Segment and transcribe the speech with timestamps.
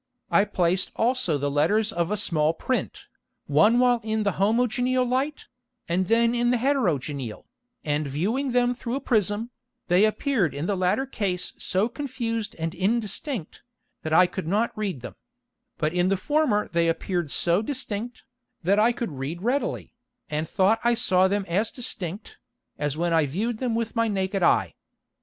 [0.31, 3.05] I placed also the Letters of a small print,
[3.45, 5.45] one while in the homogeneal Light,
[5.87, 7.45] and then in the heterogeneal,
[7.85, 9.51] and viewing them through a Prism,
[9.89, 13.61] they appeared in the latter Case so confused and indistinct,
[14.01, 15.17] that I could not read them;
[15.77, 18.23] but in the former they appeared so distinct,
[18.63, 19.93] that I could read readily,
[20.31, 22.39] and thought I saw them as distinct,
[22.79, 24.73] as when I view'd them with my naked Eye.